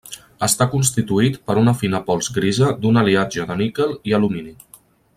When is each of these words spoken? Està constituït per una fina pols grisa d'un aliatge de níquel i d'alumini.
Està 0.45 0.65
constituït 0.71 1.37
per 1.51 1.57
una 1.65 1.73
fina 1.83 2.01
pols 2.09 2.31
grisa 2.39 2.73
d'un 2.85 2.99
aliatge 3.05 3.49
de 3.53 3.59
níquel 3.63 3.95
i 4.11 4.17
d'alumini. 4.17 4.57